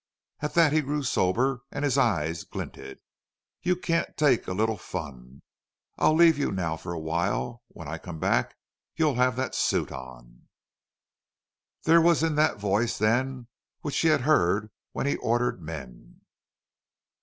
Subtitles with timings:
[0.39, 2.97] At that he grew sober and his eyes glinted.
[3.61, 5.43] "You can't take a little fun.
[5.99, 7.61] I'll leave you now for a while.
[7.67, 8.55] When I come back
[8.95, 10.47] you'll have that suit on!"
[11.83, 13.47] There was that in his voice then
[13.81, 16.21] which she had heard when he ordered men.